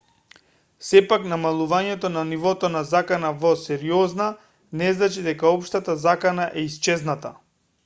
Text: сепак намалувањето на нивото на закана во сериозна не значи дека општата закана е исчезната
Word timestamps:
сепак 0.85 1.25
намалувањето 1.33 2.09
на 2.13 2.23
нивото 2.29 2.71
на 2.77 2.81
закана 2.93 3.31
во 3.45 3.53
сериозна 3.65 4.31
не 4.83 4.89
значи 4.97 5.27
дека 5.31 5.55
општата 5.61 5.99
закана 6.09 6.51
е 6.63 6.67
исчезната 6.73 7.37